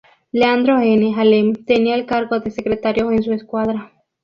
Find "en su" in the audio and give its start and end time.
3.11-3.33